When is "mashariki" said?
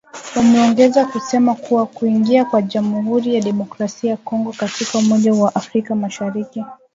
5.95-6.63